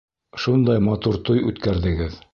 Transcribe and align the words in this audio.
Шундай 0.45 0.81
матур 0.87 1.21
туй 1.29 1.47
үткәрҙегеҙ. 1.51 2.23